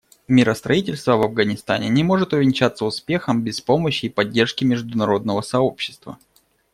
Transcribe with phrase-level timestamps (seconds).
[0.27, 6.17] Миростроительство в Афганистане не может увенчаться успехом без помощи и поддержки международного сообщества.